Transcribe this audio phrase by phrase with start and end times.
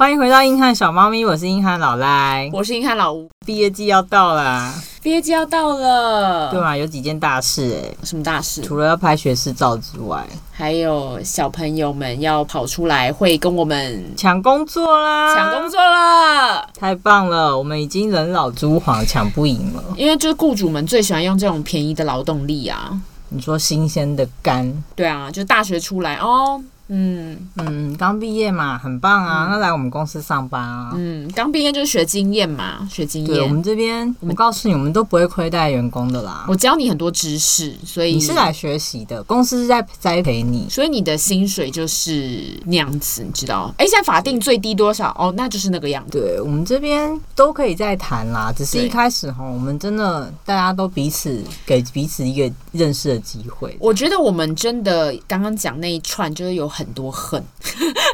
[0.00, 3.28] 欢迎回到硬汉小猫咪，我是硬汉老赖，我是硬汉老吴。
[3.44, 4.72] 毕业季要到了，
[5.02, 8.62] 毕业季要到了，对啊，有几件大事哎、欸，什么大事？
[8.62, 17.58] 除了要拍学士照之外，还有小朋友们要跑出来会跟我们抢工作啦，抢工作啦，太棒了！
[17.58, 19.84] 我们已经人老珠黄，抢不赢了。
[19.98, 22.98] 因为就是雇主们最喜欢用这种便宜的劳动力啊。
[23.28, 24.82] 你说新鲜的肝？
[24.96, 26.58] 对啊，就大学出来哦。
[26.92, 29.46] 嗯嗯，刚毕业嘛，很棒啊！
[29.46, 30.90] 嗯、那来我们公司上班啊。
[30.94, 33.42] 嗯，刚毕业就是学经验嘛，学经验。
[33.44, 36.46] 我们这边，我告诉你，我们都不会亏待员工的啦。
[36.48, 43.72] 我教你很多知识，所以你是来学习的，公司是在栽培你，所以你的薪水就是那样子，你知道？
[43.78, 45.14] 哎，现在法定最低多少？
[45.18, 46.18] 哦，那就是那个样子。
[46.18, 53.76] 对，我们这边都可以再谈啦，只是一开始哈，我们真的大家都彼此给彼此一个认识的机会。
[53.80, 57.42] 我觉得我们真的刚刚讲那一串，就是有很多恨。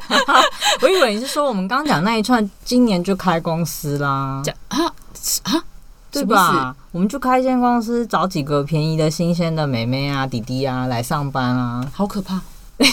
[0.82, 4.42] 我以为你是说我们刚刚讲那一串，今年就开公司啦？
[4.68, 4.78] 啊
[5.44, 5.64] 啊，
[6.10, 6.74] 对吧？
[6.92, 12.40] 我们就开一间公司，找几个便宜的新鲜的妹妹啊、弟弟啊来上班啊，好可怕，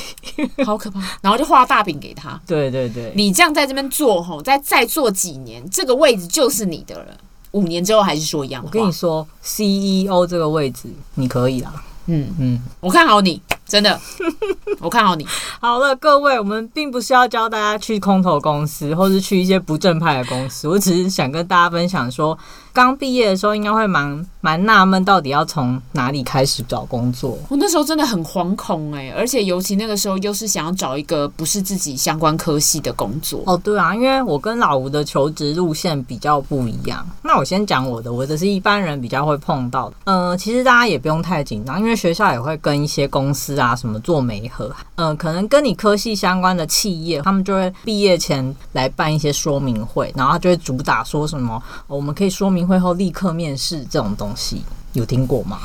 [0.66, 1.00] 好可怕。
[1.22, 2.40] 然后就画大饼给他。
[2.48, 7.06] 对对对，你这样在这边做吼，再再做几年，这个位置就是你的了。
[7.52, 8.68] 五年之后还是说一样的。
[8.68, 11.72] 我跟你说，CEO 这个位置你可以啦。
[12.08, 13.42] 嗯嗯，我看好你。
[13.74, 14.00] 真的，
[14.80, 15.26] 我看好你。
[15.60, 20.68] 好了，各位，我们并不是要教大家去空投公司，或是去一些不正派的公司。
[20.68, 22.38] 我只是想跟大家分享说，
[22.74, 27.38] 刚毕业的时候应该会蛮蛮纳闷，到底要从哪里开始找工作。
[27.50, 33.44] 我那时候真的很惶恐哎、欸，而且尤其那个时候又是想要找一个不是自己相关科系的工作。
[33.46, 37.08] 哦，对啊，因为我跟老吴的求职路线比较不一样。
[37.22, 39.96] 那我先讲我的，我的是一般人比较会碰到的。
[40.06, 54.64] 嗯、呃，其实大家也不用太紧张，因为学校也会跟一些公司啊什么做媒合，嗯、呃，可能跟你科系相关的企业，他们就会毕业前来办一些说明会，然后他就会主打说什么，我们可以说明会后立刻面试这种东西，
[54.94, 55.60] 有听过吗？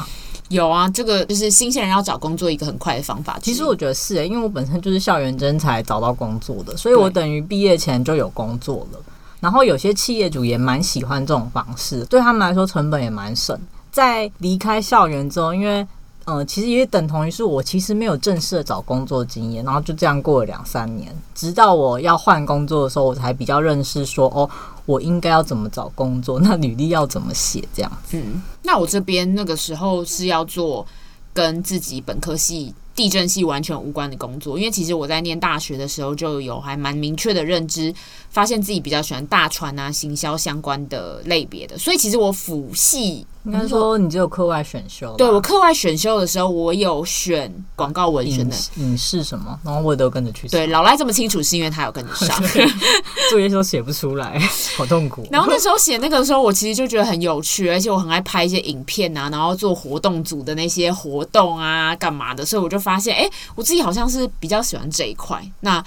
[0.48, 3.38] 有啊，这个就是新鲜人要找工作一个很快的方法。
[3.42, 8.98] 其实我觉得是、欸，因为我本身就是校园真才找到工作的，所以我等于毕业前就有工作了。
[9.40, 13.58] 然后有些企业主也蛮喜欢这种方式，对他们来说成本也蛮省。
[13.92, 15.86] 在离开校园之后，因为
[16.30, 24.48] 嗯，其实也等同于是我其实没有正式的找工作经验，然后就这样过了两三年，直到我要换工作的时候，我才比较认识说，哦，
[24.84, 28.22] 我应该要怎么找工作， 那履历要怎么写这样子。
[28.62, 30.86] 那我这边那个时候是要做
[31.32, 37.94] 跟自己本科系地震系完全无关的工作，因为其实我在念大学的时候就有还蛮明确的认知，
[38.28, 43.26] 发现自己比较喜欢大船啊、行销相关的类别的，所以其实我辅系。
[43.48, 45.16] 应该说你只有课外选修。
[45.16, 50.46] 对，我课外选修的时候，我有选广告文学的影视什么，然后我也都跟着去。
[50.48, 52.42] 对，老赖这么清楚是因为他有跟着上。
[53.30, 54.38] 作业都写不出来，
[54.76, 55.26] 好痛苦。
[55.30, 65.42] 然后那时候写那个时候，我其实就觉得很有趣，而且我很爱拍一些影片啊，然后做活动组的那些活动啊，干嘛的，所以我就发现，哎，我自己好像是比较喜欢这一块。
[65.60, 65.82] 那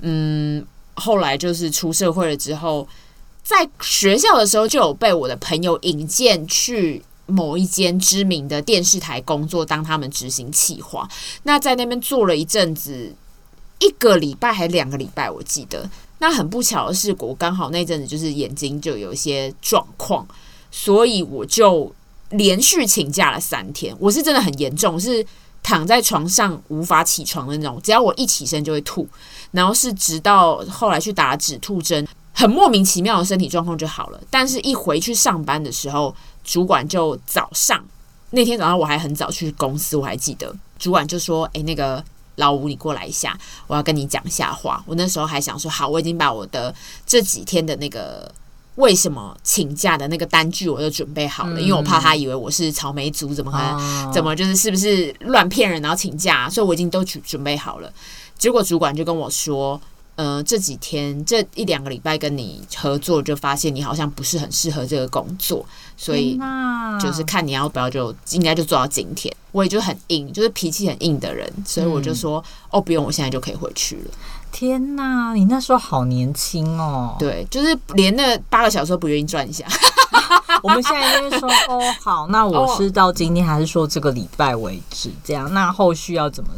[0.00, 2.88] 嗯，后来就是出社会了之后。
[3.48, 11.08] 在学校的时候就有被我的朋友引荐去某一间知名的电视台工作，当他们执行企划。
[11.44, 13.10] 那在那边做了一阵子，
[13.78, 15.88] 一个礼拜还两个礼拜，我记得。
[16.18, 20.28] 那很不巧的是，我刚好那阵子就是眼睛就有一些状况，
[20.70, 21.90] 所以我就
[22.28, 23.96] 连续请假了三天。
[23.98, 25.24] 我是真的很严重，是
[25.62, 29.08] 躺在床上无法起床的那种，只要我一起身就会吐。
[29.52, 32.06] 然后是直到后来去打止吐针。
[32.38, 37.84] 很莫名其妙的身体状况就好了，但是一回去上班的时候，主管就早上
[38.30, 42.00] 那天早上我还很早去公司，我还记得主管就说：“诶，那个
[42.36, 46.72] 老吴，你过来一下，我要跟你讲一下话。”我那时候还想说：“好，我已经把我的
[47.04, 48.32] 这几天的那个
[48.76, 57.92] 为什么请假的那个单据我都准备好了，因为我怕他以为我是草莓族，怎么可能怎么就是是不是乱骗人然后请假，所以我已经都准准备好了。
[58.38, 59.80] 结果主管就跟我说。”
[60.18, 65.64] 呃，这几天这一两个礼拜跟你合作，就发现你好像不是很适合这个工作，
[65.96, 66.36] 所以
[67.00, 69.32] 就是看你要不要就，应该就做到今天。
[69.52, 74.10] 我也就很硬，就是脾气很硬的人，所以我就说、嗯、哦，不用，我现在就可以回去了。
[74.50, 77.14] 天哪，你那时候好年轻哦。
[77.16, 79.64] 对，就是连那八个小时都不愿意转一下。
[80.64, 85.12] 我们现在就是说哦，好，那我是到今天，还是说这个礼拜为止？
[85.22, 86.50] 这样，那后续要怎么？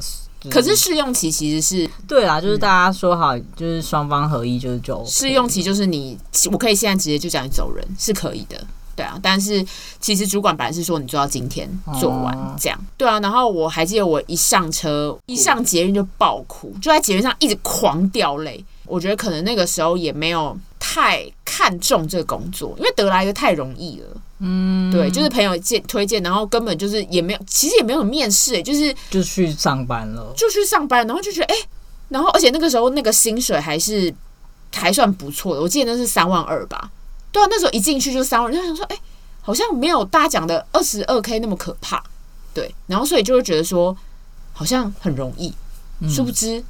[0.48, 6.16] 可是试用期其实是对啦，就是大家说好，就是双方合意，就是就试用期就是你，
[6.50, 8.64] 我可以现在直接就叫你走人，是可以的，
[8.96, 9.19] 对啊。
[9.22, 9.62] 但是
[10.00, 11.69] 其实主管本来是说你做到今天
[12.00, 13.20] 做完这样，对啊。
[13.20, 18.64] 然后我还记得我一上车，一上捷运就爆哭，就在捷运上一直狂掉泪。
[18.87, 24.06] 我觉得可能那个时候也没有太看重这个工作，因为得来的太容易了。
[24.42, 31.69] 嗯，对，就是朋友荐推荐，然后根本就是也没有，其实也没有面试，欸，就是就去上班了，就去上班，然后就觉得哎，欸，
[32.08, 34.12] 然后而且那个时候那个薪水还是
[34.75, 36.90] 还算不错的，我记得那是三万二吧。
[37.31, 39.02] 对啊，那时候一进去就三万，就想说哎，欸，
[39.42, 42.02] 好像没有大家讲的二十二 K 那么可怕。
[42.54, 43.94] 对，然后所以就会觉得说
[44.54, 45.52] 好像很容易，
[46.08, 46.64] 殊不知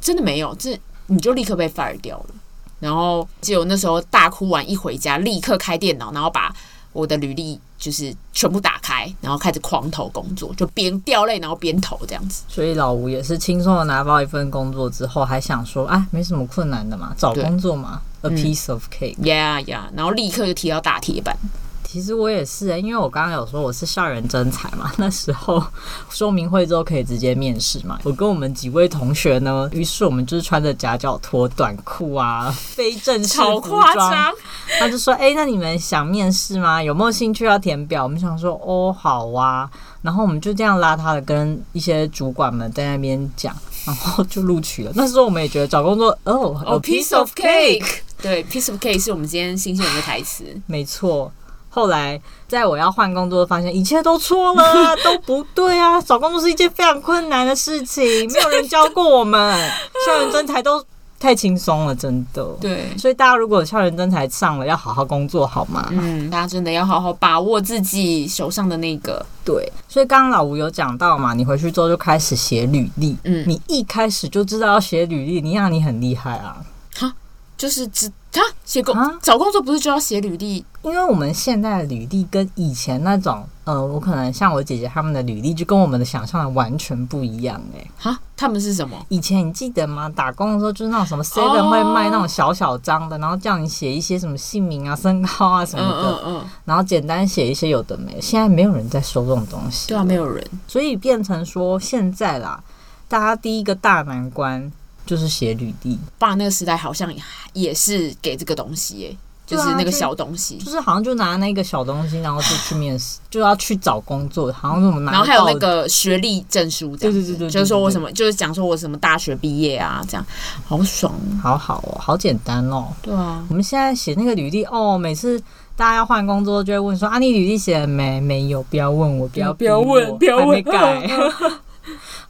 [0.00, 0.78] 真的没有，这
[1.08, 2.34] 你就立刻被 fire 掉了。
[2.78, 6.54] 然后结果那时候大哭完一回家，立刻开电脑，然后把。
[6.92, 12.42] 我的履历就是全部打开，然后开始狂投工作，就边掉泪然后边投这样子。
[12.48, 19.16] 所以老吴也是轻松的拿到一份工作之后，还想说，啊，没什么困难的嘛，找工作嘛，a piece of cake。
[19.16, 21.36] Yeah, yeah，然后立刻就提到大铁板。
[21.84, 25.62] 其实我也是、欸，因为我刚刚有说我是校园征才嘛， 那时候
[26.08, 27.98] 说明会之后可以直接面试嘛。
[28.04, 34.34] 我跟我们几位同学呢，于是我们就是穿着夹脚拖、短裤啊， 非正式服装。
[34.78, 36.80] 他就说：“哎、欸，那你们想面试吗？
[36.82, 39.68] 有没有兴趣要填表？”我们想说：“哦，好啊。”
[40.02, 43.54] 然后我们就这样邋遢的跟一些主管们在那边讲，
[43.84, 44.92] 然后就录取了。
[44.94, 51.30] 那时候我们也觉得找工作哦，哦、oh,，piece of cake，对，piece of cake 是我们今天新鲜人的台词，没错。
[51.72, 56.00] 后来，在我要换工作，发现一切都错了， 都不对啊！
[56.02, 59.70] 找工作是一件非常困难的事情，没有人教过我们。
[60.04, 60.84] 校园真才都
[61.20, 62.44] 太轻松了，真的。
[62.60, 65.86] 对，所以大家如果校园真才上了，要好好工作，好吗？
[65.92, 69.24] 嗯，大家真的要好好把握自己手上的那个。
[69.44, 73.16] 对，所以刚刚老吴有讲到嘛，你回去之后就开始写履历。
[73.22, 76.56] 嗯，你一开始就知道要写履历，你让你很厉害啊！
[76.96, 77.12] 哈，
[77.56, 78.10] 就是只。
[78.32, 80.64] 他写工啊找工作不是就要写履历？
[80.82, 87.90] 因为我们现在的履历跟以前那种，呃，我可能像我姐姐他们的履历就跟我们的想象的完全不一样哎、欸。
[87.98, 88.96] 哈，他们是什么？
[89.08, 90.08] 以前你记得吗？
[90.08, 98.18] 打工的时候就是那种什么 seven 会卖那种小小张的，然后叫你写一些什么姓名啊、身高啊什么的，嗯嗯，然后简单写一些有的没。
[98.20, 102.62] 现在没有人在收这种东西，对啊，没有人，所以变成说现在啦，
[103.08, 104.72] 大家第一个大难关。
[105.10, 107.12] 就是写履历，爸那个时代好像
[107.52, 115.10] 也是给这个东西耶，就是那个小东西，就是好像就拿那个小东西，然后就去面试，就要去找工作，好像怎么拿？
[115.10, 120.24] 然后还有那个学历证书，对对对对，就是说我什么，就是讲说我什么大学毕业啊，这样
[120.64, 121.12] 好爽，
[121.42, 122.86] 好好哦，好简单哦。
[123.02, 125.40] 对啊，我们现在写那个履历哦，每次
[125.74, 128.20] 大家要换工作就会问说啊，你履历写了没？
[128.20, 131.10] 没有，不要问我，不要不要问，不要问，改。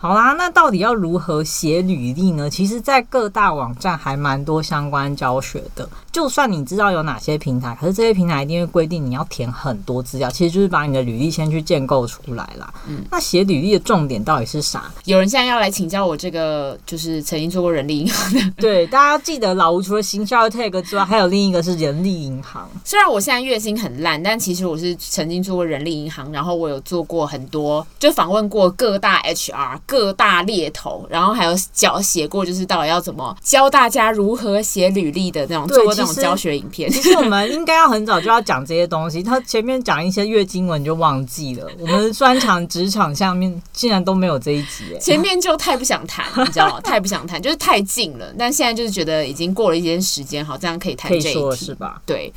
[0.03, 2.49] 好啦，那到底要如何写履历呢？
[2.49, 5.87] 其实，在各大网站还蛮多相关教学的。
[6.11, 12.73] 就算你知道有哪些平台，可是这些平台一定会规定你要填很多资料，其实就是把你的履历先去建构出来啦。
[12.89, 14.91] 嗯，那写履历的重点到底是啥？
[15.05, 18.41] 有人现在要来请教我这个，就是曾经做过人力银行的。
[18.57, 22.67] 对，大家要记得老吴除了行销 tag 之外，还有另一个是人力银行。
[22.87, 29.79] 虽然我现在月薪很烂，但其实我是曾经做过人力银行，然后我有做过很多，就访问过各大 HR。
[29.91, 36.89] 各大猎头，然后还有教写过，就是到底要怎么教大家如何写履历的那种，做过那种教学影片。
[36.89, 41.67] 其实我们应该要很早就要讲这些东西， 他前面讲一些月经文就忘记了。
[41.81, 46.81] 我们专场职场下面竟然都没有这一集，前面就太不想谈，你知道吗？
[46.85, 48.33] 太不想谈，就是太近了。
[48.39, 52.01] 但现在就是觉得已经过了一些时间，好，这样可以谈这一题是吧？
[52.07, 52.33] 对。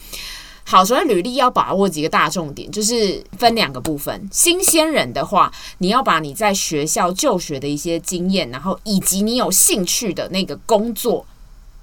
[0.65, 4.27] 好，所以履历要把握几个大重点，就是分两个部分。
[4.31, 11.25] 新鲜人的话，你要把你在学校就学的一些经验，然后以及你有兴趣的那个工作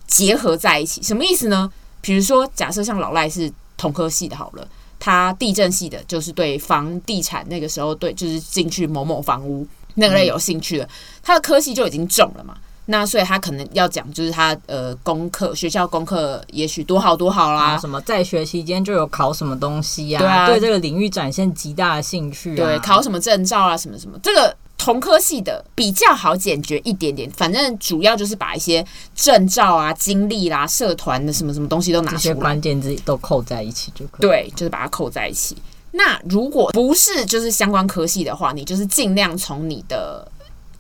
[0.07, 1.03] 结合在一起。
[1.03, 1.71] 什么意思呢？
[2.01, 4.67] 比如说，假设像老赖是同科系的，好了，
[4.99, 10.89] 他地震系的，就是对房地产那个时候对，就是进去某某房屋那个类有兴趣的，
[11.23, 12.57] 他的科系就已经中了嘛。
[12.91, 35.57] 那所以他可能要讲，就是他呃功课学校功课也许多好多好啦，什么在学期间就有考什么东西呀、啊，对啊，对这个领域展现极大的兴趣、啊，对，考什么证照啊，什么什么，这个同科系的比较好解决一点点，反正主要就是把一些证照啊、经历啦、社团的什么什么东西都拿出来，这些关键字都扣在一起就可以，对，就是把它扣在一起。
[35.93, 40.27] 那如果不是就是相关科系的话，你就是尽量从你的。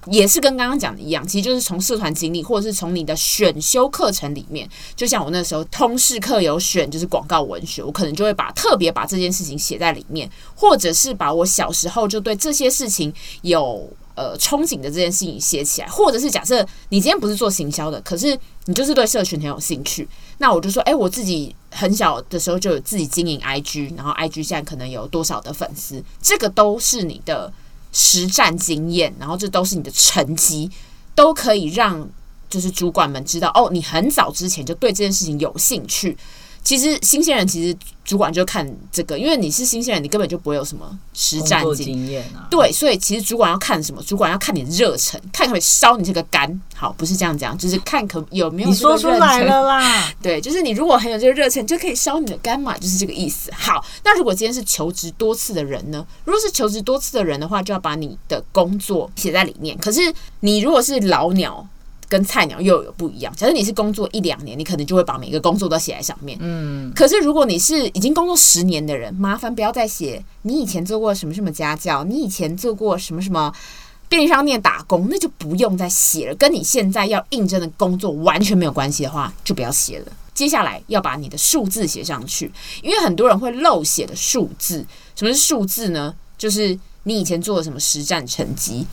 [0.07, 4.67] 也是跟刚刚讲的一样，其实就是从社团经历，或者是从你的选修课程里面，
[4.97, 27.53] 就像我那时候通识课有选，就是广告文学，我可能就会把特别把这件事情写在里面，或者是把我小时候就对这些事情有呃憧憬的这件事情写起来，或者是假设你今天不是做行销的，可是你就是对社群很有兴趣，那我就说，哎，我自己很小的时候就有自己经营 IG，然后 IG 现在可能有多少的粉丝，这个都是你的。
[27.93, 30.71] 实战经验，然后这都是你的成绩，
[31.15, 32.09] 都可以让
[32.49, 36.17] 就是主管们知道哦，你很早之前就对这件事情有兴趣。
[36.63, 42.47] 其实新鲜人其实主管就看这个，因为你是新鲜人，你根本就不会有什么实战经验啊。
[42.51, 44.03] 对，所以其实主管要看什么？
[44.03, 46.61] 主管要看你的热忱，看可不可以烧你这个肝。
[46.75, 48.69] 好，不是这样讲，就是看可有没有。
[48.69, 50.13] 你说出来了啦。
[50.23, 53.51] 对，就是你如果很有这个热忱，就可以烧你的肝嘛，就是这个意思。
[53.53, 56.07] 好，那如果今天是求职多次的人呢？
[56.25, 59.77] 如果是求职多次的人的话，就要把你的工作写在里面。
[59.79, 60.01] 可是
[60.41, 61.67] 你如果是老鸟。
[62.11, 63.33] 跟菜鸟又有不一样。
[63.37, 66.37] 假设你是工作一两年，你可能就会把每个工作都写在上面。
[66.41, 66.93] 嗯。
[66.93, 73.55] 可是如果你是已经工作十年的人，麻烦不要再写你以前做过什么什么家教，你以前做过什么什么
[74.09, 76.35] 便利商店打工，那就不用再写了。
[76.35, 80.13] 跟你现在要应征的工作完全没有关系的话，就不要写了。
[80.35, 82.51] 接下来要把你的数字写上去，
[82.83, 84.85] 因为很多人会漏写的数字。
[85.15, 86.13] 什么是数字呢？
[86.37, 88.87] 就是你以前做了什么实战成绩。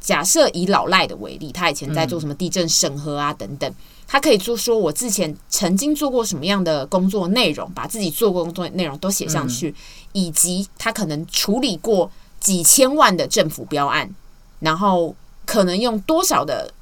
[0.00, 3.70] 假设以老赖的为例，他以前在做什么地震审核啊等等，
[4.06, 9.74] 他可以做说我之前曾经做过什么样的工作内容，把自己做过工作内容都写上去，
[10.12, 14.08] 以及他可能处理过几千万的政府标案，
[14.60, 15.14] 然后
[15.44, 16.72] 可能用多少的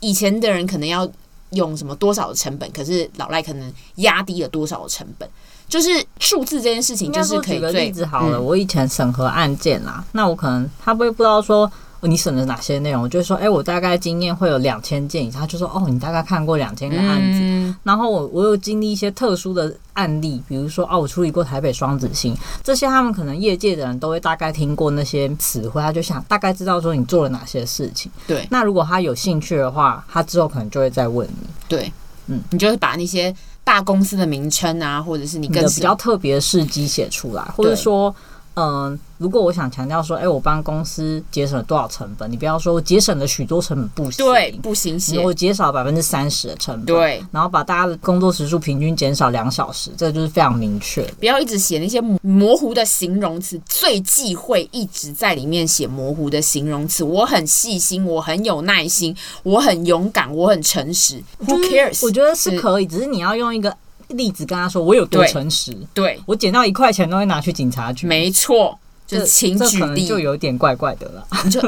[0.00, 1.08] 以前的人可能要
[1.50, 5.26] 用什么多少的成本，可是老赖可能压低了多少的成本，
[5.68, 5.88] 就是
[6.18, 11.70] 数字这件事情，就是可以举个例子好了，我以前审核案件啦，那我可能他不会不知道说。
[12.06, 13.02] 你审了哪些内容？
[13.02, 15.40] 我就说，哎、欸，我大概经验会有两千件以上。
[15.40, 17.40] 他就说，哦，你大概看过两千个案子。
[17.40, 28.10] 嗯、然后我我有经历一些特殊的案例，比如说，哦，我处理过台北双子星这些，他们可能业界的人都会大概听过那些词汇，他就想大概知道说你做了哪些事情。
[28.26, 28.46] 对。
[28.50, 31.48] 那如果他有兴趣的话，他之后可能就会再问你。
[31.68, 31.92] 对，
[32.26, 33.34] 嗯，你就是把那些
[33.64, 38.14] 大公司的名称啊，或者是你更比较特别的事迹写出来，或者说。
[38.56, 42.30] 嗯，如果我想强调说，哎、欸，我帮公司节省了多少成本？
[42.30, 51.02] 你不要说我节省了许多成本，不行，对，不行写，我减少百分之三十的成本，对，然后把大家的工作时数平均减少两小时，这个就是非常明确。
[51.18, 57.02] 不要一直写那些模糊的形容词，最忌讳一直在里面写模糊的形容词。
[57.02, 61.20] 我很细心，我很有耐心，我很勇敢，我很诚实。
[61.44, 62.04] Who cares？
[62.04, 63.76] 我觉得是可以，只是你要用一个。
[64.14, 71.26] 例子跟他说，我有多诚实，对，我捡到一块钱都会拿去警察局，没错，就请举例，就有点怪怪的了。
[71.44, 71.60] 你就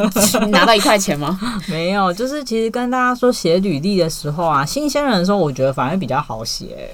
[0.47, 1.39] 拿到一块钱吗？
[1.69, 6.91] 没有，就是其实跟大家说写履历的时候啊，新鲜人的时候，我觉得反而比较好写。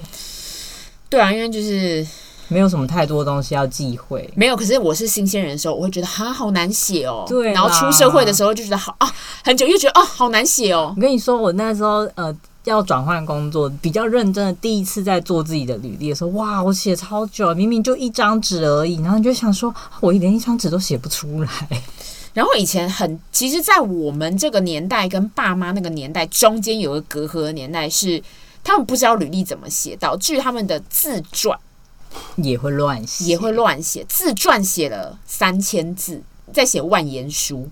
[1.09, 2.05] 对啊，因为就是
[2.49, 4.29] 没有什么太多东西要忌讳。
[4.35, 7.23] 没有，可是我是新鲜人的时候，我会觉得哈好难写哦。
[7.27, 9.09] 对，然后出社会的时候就觉得好啊，
[9.43, 10.93] 很久又觉得啊好难写哦。
[10.95, 12.35] 我跟你说，我那时候呃。
[12.65, 21.49] 要转换工作，比较认真的第一次在做自己的履历的时候，哇，我写超久，明明就一张纸而已，然后你就想说，我连一张纸都写不出来。
[22.33, 28.23] 然后以前很，其实，在我们这个年代跟爸妈那个年代中间有个隔阂的年代是，
[28.63, 31.59] 他们不知道履历怎么写，导致他们的自传
[32.37, 37.69] 也会乱写，也会乱写，自传写了三千字，在写万言书。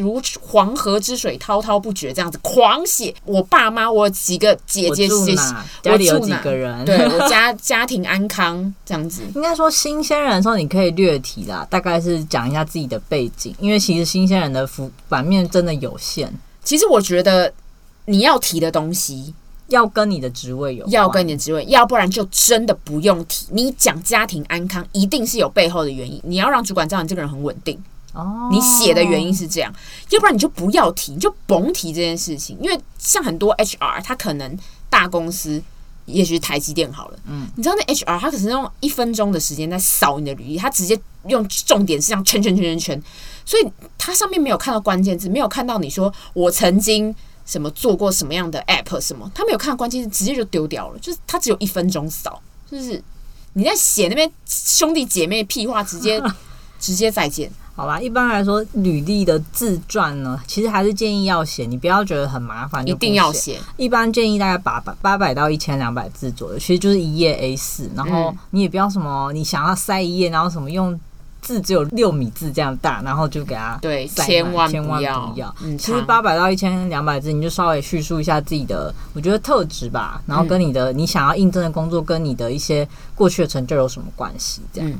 [0.00, 3.14] 如黄河之水滔滔不绝，这样子狂写。
[3.24, 5.64] 我爸妈，我几个姐姐，我住哪？
[5.82, 6.84] 家里有几个人？
[6.84, 9.22] 对我家 家庭安康这样子。
[9.34, 16.32] 应该说新鲜人的时候，你可以略提啦，大概是讲一下自己的背景，因为其实新鲜人的幅版面真的有限。
[16.62, 17.52] 其实我觉得
[18.06, 19.34] 你要提的东西
[19.68, 23.46] 要跟你的职位有，要跟你的职位，要不然就真的不用提。
[23.50, 26.20] 你讲家庭安康，一定是有背后的原因。
[26.24, 27.78] 你要让主管知道你这个人很稳定。
[28.14, 29.72] 哦，你写的原因是这样，
[30.10, 32.56] 要不然你就不要提，你就甭提这件事情。
[32.60, 34.56] 因为像很多 HR，他可能
[34.88, 35.60] 大公司，
[36.06, 43.02] 也许是台积电好了，嗯，你知道那 HR 他可是用一分钟的时间在扫你的履历，他直接用重点是这样圈圈圈圈圈，
[43.44, 43.66] 所以
[43.98, 52.40] 他上面没有看到关键字，没有看到你说我曾经什么做过什么样的 app 什么，他没有看到关键字，直接就丢掉了，就是他只有一分钟扫，
[52.70, 53.02] 就是
[53.54, 56.22] 你在写那边兄弟姐妹屁话，直接
[56.78, 57.50] 直接再见。
[57.76, 63.58] 好吧，一般来说，履历的自传呢，其实还是建议要写，你不要觉得很麻烦，一定要写。
[63.76, 67.90] 一般建议大概八百八百到一千两百字左右，其实就是一页 A 四。
[67.96, 70.96] 然后你也不要什么，你想要塞一页，然后什么用
[71.42, 75.52] 字只有六米字这样大，然后就给它对，千万千万不要。
[75.60, 84.62] 嗯，其实八百到一千两百字，你就稍微叙述一下自己的，我觉得特质吧，然后跟你的你想要应征的工作跟你的一些过去的成就有什么关系？
[84.72, 84.92] 这样。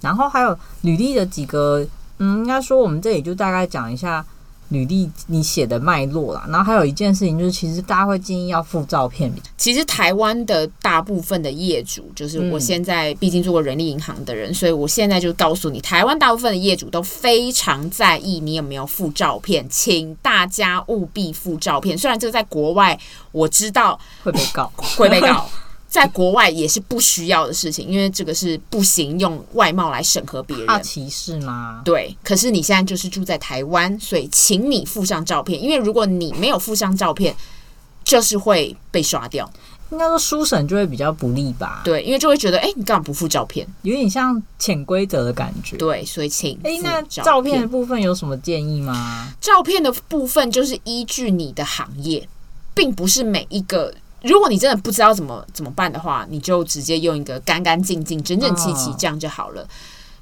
[0.00, 1.86] 然后还有履历的几个。
[2.18, 4.24] 嗯，应该说我们这里就大概讲一下，
[4.70, 6.44] 履历你写的脉络啦。
[6.48, 9.32] 然后还有一件事情就是，其实大家会建议要附照片。
[9.56, 21.96] 其实台湾的大部分的业主，就是我现在毕竟做过人力银行的人，嗯、所以我现在就告诉你，台湾大部分的业主都非常在意你有没有附照片，请大家务必附照片。
[21.96, 22.98] 虽然这个在国外
[23.32, 25.48] 我知道会被告， 会被告。
[25.88, 30.66] 在国外也是不需要的事情，因为这个是不行用外貌来审核别人。
[30.66, 31.80] 怕歧视吗？
[31.82, 32.14] 对。
[32.22, 37.34] 可是你现在就是住在台湾，所以请你附上照片，因为如果你没有附上照片，
[38.04, 39.50] 就是会被刷掉。
[39.90, 41.80] 应该说书审就会比较不利吧？
[41.82, 43.66] 对，因为就会觉得，哎，你干嘛不附照片？
[43.80, 45.78] 有点像潜规则的感觉。
[45.78, 46.60] 对，所以请。
[46.62, 49.32] 哎，那照片的部分有什么建议吗？
[49.40, 52.28] 照片的部分就是依据你的行业，
[52.74, 53.94] 并不是每一个。
[54.22, 59.62] 如果你真的不知道怎么怎么办的话，你就直接用一个干干净净、整整齐齐这样就好了。
[59.62, 59.70] Oh.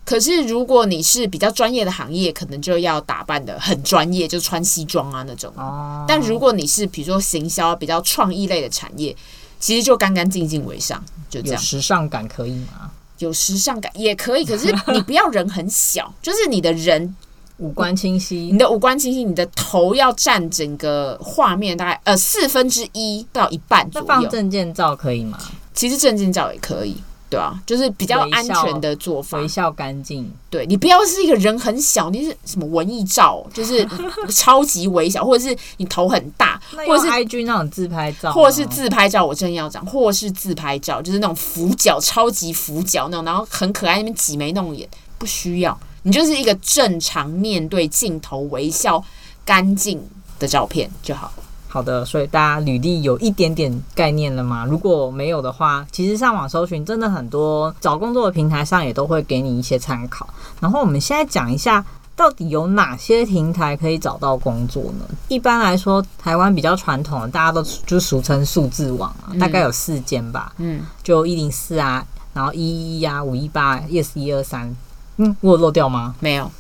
[0.05, 5.53] 可是如果你是比较专业的行业，可能就要打扮的很专业，就穿西装啊那种。
[5.57, 6.05] Oh.
[6.07, 9.17] 但如果你是比如说行销比较创意类的产业，
[9.59, 11.61] 其实就干干净净为上，就这样。
[11.61, 12.91] 有时尚感可以吗？
[13.19, 17.17] 有时尚感也可以，可是你不要人很小， 就是你的人。
[17.59, 24.07] 五官清晰，你的五官清晰，你的头要占整个画面大概呃四分之一到一半左右。
[24.09, 25.39] 那放证件照可以吗？
[25.75, 26.97] 其实证件照也可以，
[27.31, 30.31] 对啊，就是比较安全的做法，微笑干净。
[30.51, 33.87] 对，你不要是一个人很小，你是什么文艺照，就是
[34.29, 45.79] 超级微小，或者是你头很大，或者是 IG 那种自拍照，或者是自拍照，我真要讲，或者是自拍照，就是那种俯角，超级俯角那种，然后很可爱，那边挤眉弄眼，不需要。
[46.07, 49.03] 你就是一个正常面对镜头、微笑、
[49.45, 50.01] 干净
[50.39, 51.33] 的照片就好。
[51.67, 54.65] 好的，所以大家履历有一点点概念了吗？
[54.65, 60.29] 如果没有的话，其实上网搜寻真的很多找工作的平台上也都会给你一些参考。
[60.61, 61.85] 然后我们现在讲一下，
[62.15, 65.05] 到底有哪些平台可以找到工作呢？
[65.27, 70.53] 一般来说，台湾比较传统的，大家都就俗称数字网啊，大概有四间吧。
[70.59, 74.73] 嗯，就一零四啊，然后一一一啊，五一八，yes 一二三。
[75.17, 76.15] 嗯，我有漏掉吗？
[76.21, 76.51] 没有。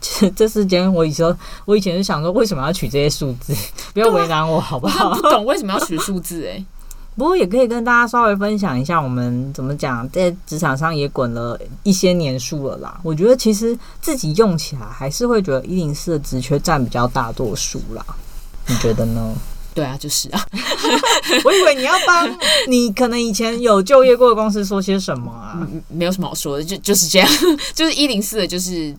[0.00, 3.52] 这这时间，我以前我以前就想说，为什么要取这些数字？
[3.92, 5.10] 不要为难我，好不好？
[5.10, 6.66] 我不懂为什么要取数字哎、欸。
[7.18, 13.00] 不过也可以跟大家稍微分享一下，我们怎么讲，在职场上也滚了一些年数了啦。
[13.02, 18.06] 我觉得其实自己用起来还是会觉得一零四的职缺占比较大多数啦。
[18.68, 19.34] 你觉得呢？
[19.78, 20.44] 对啊，就是啊。
[21.44, 22.28] 我以为你要帮
[22.66, 25.64] 你可能以前有就业过的公司说些什么啊？
[25.86, 27.28] 没有什么好说的，就就是这样，
[27.72, 28.92] 就是一零四的，就是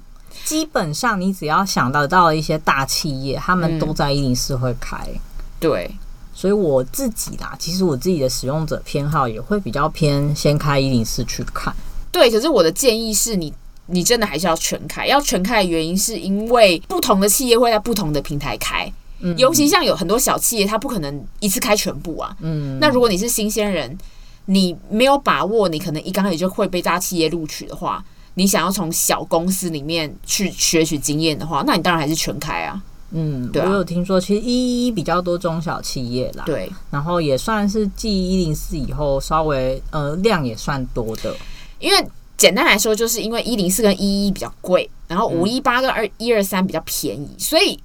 [0.46, 4.96] 基本上你只要想得到一些大企业，他们都在一零四会开。
[5.06, 5.20] 嗯、
[5.60, 5.92] 对，
[6.34, 11.76] 所以我自己啦，其实我自己的使用者偏好也会比较偏先开一零四去看。
[12.10, 13.54] 对，可是我的建议是你，
[13.88, 15.06] 你真的还是要全开。
[15.06, 18.89] 要全开的原因是因为不同的企业会在不同的平台开。
[19.38, 22.36] 尤其像有很多小企业，它不可能一次开全部啊。
[22.39, 23.97] 嗯，那如果你是新鲜人，
[24.45, 28.03] 你没有把握，你可能一刚开始就会被大企业录取的话，
[28.36, 32.82] 你想要从小公司里面去学取经验的话，那你当然还是全开啊。
[33.12, 36.43] 嗯，对啊，我有听说，其实一一比较多中小企业啦。
[36.45, 41.36] 对，然后也算是继一零四以后稍微呃量也算多的。
[41.79, 47.77] 因为简单来说，就是因为一零四跟一一比较贵，然后五一八跟二一二三比较便宜，所以。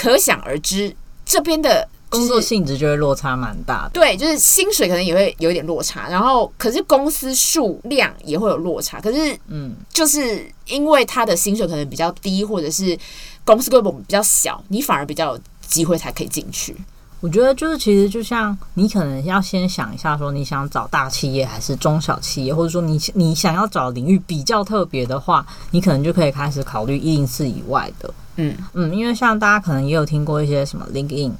[0.00, 3.90] 可想而知，这边的工作性质就会落差蛮大的。
[3.92, 8.98] 对，就是薪水可能也会有一点落差，然后可是公司数量也会有落差。
[8.98, 12.98] 可是，嗯，就是因为他的薪水可能比较低，或者是
[13.44, 16.74] 公司规模比较小，你反而比较有机会才可以进去。
[17.20, 28.10] 我觉得就是其实就像你可能要先想一下，说你想找大企业还是中小企业，或者说你你想要找领域比较特别的话，你可能就可以开始考虑一零四以外的。
[28.40, 31.32] 嗯嗯，因为像大家可能也有听过一些什么 LinkedIn、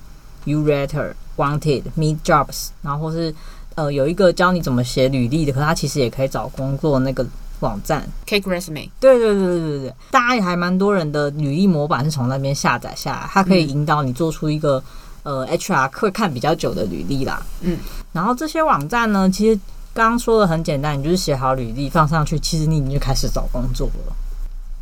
[0.45, 3.35] YouRater、Wanted、Meet Jobs，然后或是
[3.75, 7.27] 呃有一个教你怎么写履历的，可是它其实也可以找工作那个
[7.61, 8.91] 网站 Cake Resume。
[9.01, 14.83] 对对对对对对，大家也还蛮多人的履历模板是从那边下载下来，它可以引导你做出一个。
[15.23, 17.77] 呃，HR 会看比较久的履历啦，嗯，
[18.11, 19.61] 然后这些网站呢，其实
[19.93, 24.17] 刚刚说的很简单，你就是写好履历放上去，其实你已经就开始找工作了。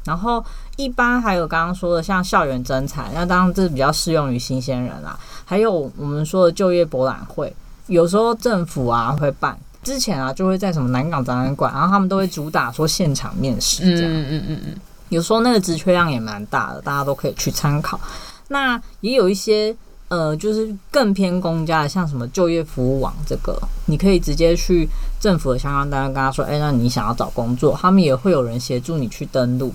[0.04, 0.42] 然后
[0.78, 5.18] 一般还有刚刚说的像校园征才，那当然这是比较适用于新鲜人啦。
[5.44, 7.54] 还有我们说的就业博览会，
[7.88, 14.74] 有时候政府啊会办，之前啊就会在什么南港展览馆，然后他们都会主打说现场面试这样，嗯嗯嗯嗯，
[15.08, 18.00] 有时候那个职缺量也蛮大的，大家都可以去参考。
[18.48, 19.76] 那也有一些。
[20.10, 24.88] 呃，就是更偏公家的，像什么就业服务网这个，你可以直接去
[25.20, 29.70] 政府的相关单位跟他说，哎，那你想要找工作，他们也会有人协助你去登录。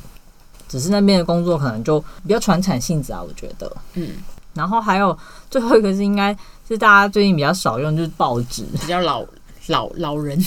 [0.73, 3.71] 只是那边的工作可能就比较传产性质啊，我觉得。
[3.93, 4.09] 嗯，
[4.55, 5.15] 然后还有
[5.51, 6.35] 最后一个是应该
[6.67, 9.23] 是大家最近比较少用，就是报纸，比较老。
[9.67, 10.37] 老老人，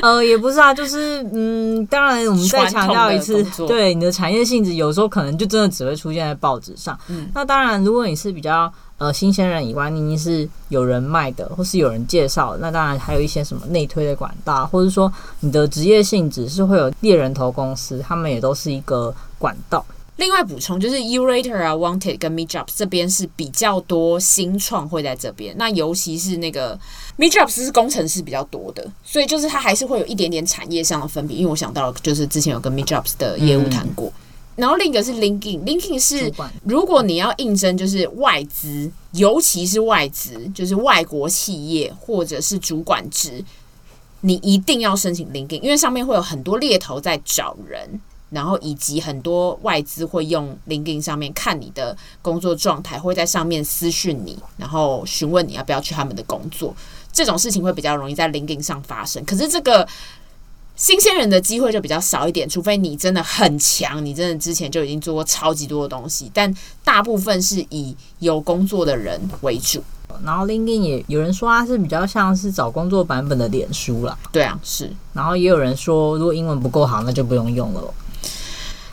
[0.00, 6.98] 呃，也不是啊，就是嗯，当然我们再强调一次，对你的产业性质，有时候可能就真的只会出现在报纸上。
[7.08, 19.84] 嗯，那当然，如果你是比较呃新鲜人以外，你是有人脉的，或是有人介绍，那当然还有一些什么内推的管道，或者说你的职业性质是会有猎人头公司，他们也都是一个管道。
[20.16, 26.78] 另外补充就是 Yourator 啊，Wanted 跟 MeetJobs 这边是比较多新创会在这边，那尤其是那个
[27.18, 31.36] MeetJobs 是工程师比较多的，所以就是它还是会有一点点产业上的分别。
[31.36, 34.22] 因为我想到就是之前有跟 MeetJobs 的业务谈过，嗯、
[34.54, 43.44] 然后另一个是 LinkedIn，LinkedIn 是如果你要应征就是外资，尤其是外资，就是外国企业或者是主管职，
[44.20, 48.00] 你一定要申请 LinkedIn，因为上面会有很多猎头在找人。
[48.34, 56.74] 然后以及很多外资会用 LinkedIn 上面看你的工作状态，会在上面私讯你，然后询问你要不要去他们的工作。
[57.12, 59.24] 这种事情会比较容易在 LinkedIn 上发生。
[59.24, 59.86] 可是这个
[60.74, 66.28] 新鲜人的机会就比较少一点，除非你真的很强，你真的之前就已经做过超级多的东西。
[66.34, 69.80] 但大部分是以有工作的人为主。
[70.24, 74.18] 然后 LinkedIn 也有人说它是比较像是找工作版本的脸书啦。
[74.32, 74.92] 对啊，是。
[75.12, 77.94] 然后也有人说，如果英文不够好，那就不用用了。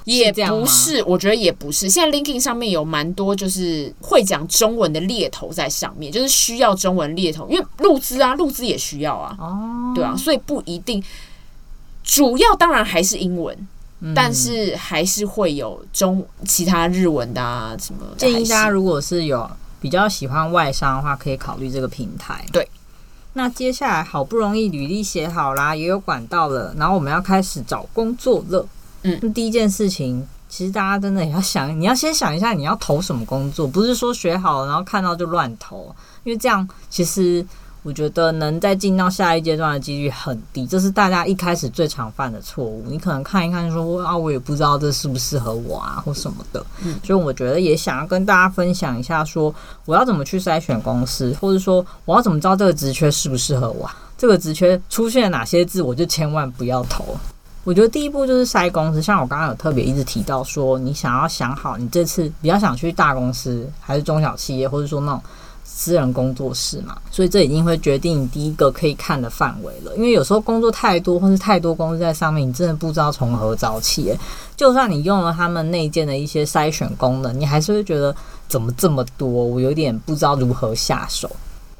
[0.05, 1.89] 也不是，我觉得也不是。
[1.89, 11.03] 现在 LinkedIn 上面有蛮多就是会讲中文的猎头在上面，就是需要中文猎头，因为陆资啊，陆资也需要啊，哦，对啊，所以不一定。
[12.03, 13.55] 主要当然还是英文，
[13.99, 18.01] 嗯、但是还是会有中其他日文的啊什么。
[18.17, 22.43] 建议大家如果是有比较喜欢外商的话，可以考虑这个平台。
[22.51, 22.67] 对，
[23.33, 28.67] 那接下来好不容易履历写好啦，也有管道了，然后我们要开始找工作了。
[29.03, 37.45] 嗯，那第一件事情，其实大家真的也要想，你要先想一下你要投什么工作，不是说学好了然后看到就乱投，因为这样其实
[37.83, 42.85] 我觉得能再进到下一阶段的几率很低，这是大家一开始最常犯的错误。
[42.87, 46.63] 你可能看一看说啊，我也不知道这适不适合我啊，或什么的。
[46.83, 49.51] 嗯，所以我觉得也想要跟大家分享一下，说
[49.85, 57.17] 我要怎么去筛选公司，或者说我要怎么知道这个职缺适不适合我，这个职缺出现了哪些字，我就千万不要投。
[57.63, 65.21] 我觉得第一步就是筛公司，像我刚刚有特别一直提到说，你想要想好你这次比较想去大公司还是中小企业，或者说那种
[65.63, 69.95] 私人工作室嘛，所以这已经会决定你第一个可以看的范围了。
[69.95, 74.11] 因为有时候工作太多，或是太多公司在上面，你真的不知道从何找起。
[74.57, 78.15] 就算你用了他们内建的一些筛选功能，你还是会觉得
[78.47, 81.29] 怎么这么多，我有点不知道如何下手。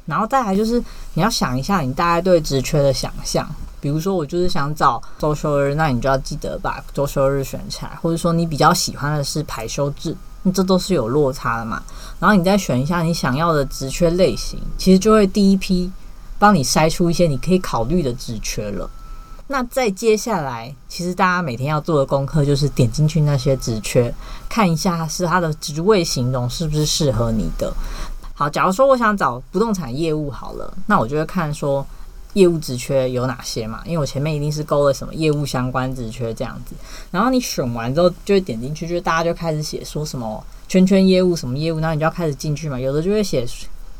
[0.06, 0.82] 然后再来就是
[1.14, 3.48] 你要想一下你大概对职缺的想象。
[3.82, 11.82] 比如说，我就是想找周休日，那你就要记得把周休日选起来，或者说你比较喜欢的是排休制，那这都是有落差的嘛。
[12.20, 15.90] 然后你再选一下你想要的职缺类型，其实就会第一批
[16.38, 18.88] 帮你筛出一些你可以考虑的职缺了。
[19.48, 24.14] 那再接下来，其实大家每天要做的功课就是点进去那些职缺，
[24.48, 27.74] 看一下是它的职位形容是不是适合你的。
[28.34, 31.84] 好，假如说我想找不动产业务好了，那我就会看说。
[32.34, 33.82] 业务职缺有哪些嘛？
[33.84, 36.74] 因为我前面一定是勾了什么业务相关职缺这样子，
[37.10, 42.80] 然后你选完之后就会点进去，就是大家就开始写说什么圈圈业务什么业务，然后你就要开始进去嘛。
[42.80, 43.46] 有的就会写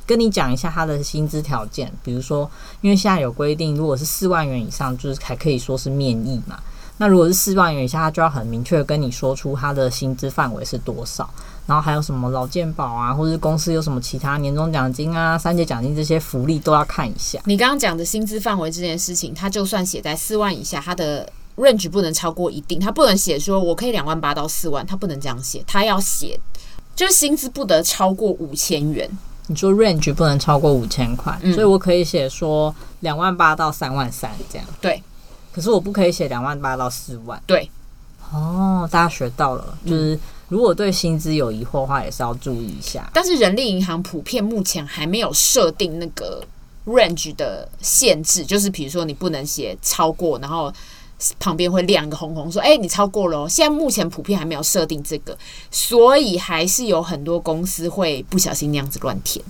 [0.06, 6.58] 跟你讲一下他的薪资条件，比如说因为现在有规定，如果是四万元以上，就是还可以说是面议嘛。
[6.98, 11.28] 那如果是四万元以下，他就要很明确跟你说出他的薪资范围是多少。
[11.72, 17.40] 然后还有什么劳健保啊，或者是公司有什么其他年终奖金啊、三节奖金这些福利都要看一下。
[17.46, 26.38] 你刚刚讲的薪资范围这件事情，它就算写在四万以下，它的 range 不能超过一定，它不能写说我可以两万八到四万，它不能这样写，它要写
[26.94, 29.08] 就是薪资不得超过五千元。
[29.46, 34.66] 你说 range 不能超过五千块，嗯，所以我可以写说两万八到三万三这样。
[34.78, 35.02] 对，
[35.50, 37.42] 可是我不可以写两万八到四万。
[37.46, 37.70] 对，
[38.32, 40.18] 哦，大家学到了，就是。
[40.48, 43.10] 如果对薪资有疑惑的话，也是要注意一下。
[43.14, 46.44] 但是人力银行普遍目前还没有设定那个
[46.84, 50.70] range 的限制，就是比如说你不能写超过，然后
[51.40, 55.34] 旁边会亮一个红红说：“哎，你超过了。”现在目前普遍还没有设定这个，
[55.70, 59.42] 所以还是有很多公司会不小心那样子乱填。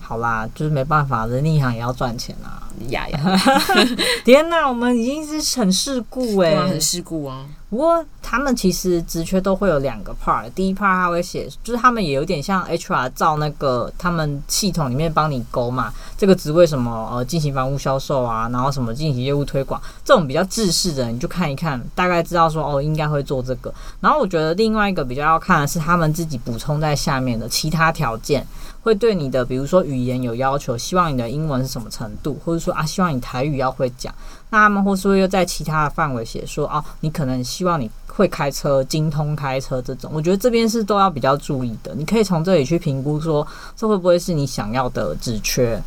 [0.00, 2.62] 好啦，就是没办法，人力银行也要赚钱 啦。
[2.88, 3.38] 呀呀！
[4.24, 7.44] 天哪，我们已经是很世故哎、欸，很世故啊。
[7.70, 23.72] 不过他们其实职缺都会有两个 part，第一 part 他会写，就是他们也有点像 HR 照那个他们系统里面帮你勾嘛，这个职位什么呃进行房屋销售啊，然后什么进行业务推广，这种比较制式的你就看一看，大概知道说哦应该会做这个。
[24.00, 28.46] 然后我觉得另外一个比较要看的是他们自己补充在下面的其他条件，
[28.82, 34.14] 会对你的比如说语言有要求，希望你的英文是什么程度，或者说啊希望你台语要会讲。
[34.50, 41.94] 那他们或是又在其他的范围写说哦，你可能希望你会开车，精通开车这种，我觉得这边是都要比较注意的。
[41.94, 45.80] 你可以从这里去评估说，这会不会是你想要的职缺。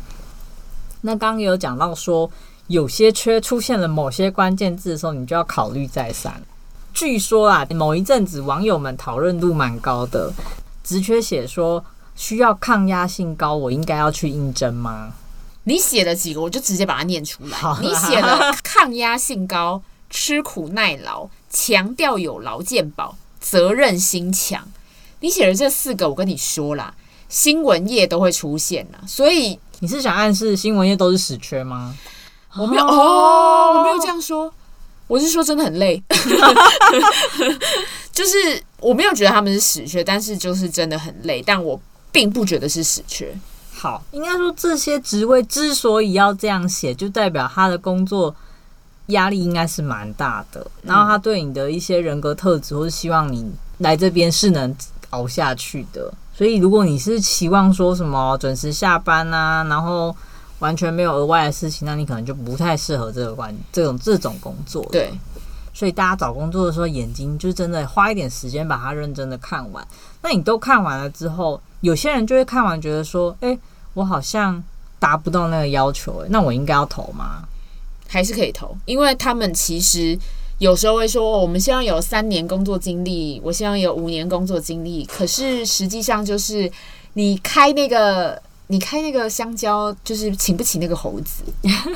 [1.00, 2.30] 那刚刚有讲到说，
[2.68, 6.40] 有些缺出现了某些关键字的时候，你就要考虑再三。
[6.94, 10.32] 据说啊，某一阵子网友们讨论度蛮高的，
[10.84, 15.14] 职缺写说需要抗压性高，我应该要去应征吗？
[15.64, 17.58] 你写了几个，我就直接把它念出来。
[17.80, 24.68] 你写了抗压性高、吃苦耐劳、强调有劳健保、责任心强。
[25.20, 26.92] 你写了这四个，我跟你说啦，
[27.28, 28.98] 新闻业都会出现啦。
[29.06, 31.94] 所以你是想暗示新闻业都是死缺吗？
[32.56, 34.52] 我没有哦，我没有这样说。
[35.06, 36.02] 我是说真的很累，
[38.12, 41.42] 就是我没有觉得他们是死缺，但是就是真的很累。
[41.44, 41.80] 但我
[42.12, 43.34] 并不觉得是死缺。
[43.72, 48.32] 好，应该说这些职位之所以要这样写，就代表他的工作
[49.06, 50.64] 压力应该是蛮大的。
[50.82, 54.72] 然后他对你的一些人格特质，或是希望你来这边是能
[55.10, 56.14] 熬下去的。
[56.34, 60.14] 所以，如果你是期望说什么准时下班啊，然后
[60.60, 64.86] 完全没有额外的事情，那你可能就不太适合这个关这种这种工作。
[64.92, 65.12] 对，
[65.74, 69.86] 所以大家找工作的时候，眼睛就真的花一点时间把它认真的看完。
[70.22, 73.58] 那你都看完了之后，有些人就会看完觉得说，哎。
[73.94, 74.64] 我好像
[74.98, 77.46] 达不到那个要求，欸，那我应该要投吗？
[78.08, 78.74] 还是可以投？
[78.86, 80.18] 因为他们其实
[80.56, 85.04] 有时候会说，我们希望有三年工作经历，我希望有五年工作经历。
[85.04, 86.72] 可是实际上就是
[87.12, 91.42] 你开那个，你开那个香蕉，就是请不起那个猴子，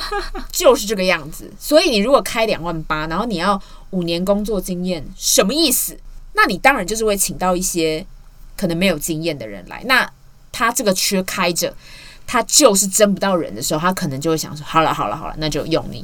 [0.53, 1.51] 就是这个样子。
[1.59, 3.59] 所以你如果开两万八，然后你要
[3.89, 5.97] 五年工作经验，什么意思？
[6.33, 8.05] 那你当然就是会请到一些
[8.57, 9.81] 可能没有经验的人来。
[9.85, 10.09] 那
[10.51, 11.71] 他这个缺开着，
[12.25, 16.03] 他就是争不到人的时候，他可能就会想说：好了，好了，好了，那就用你。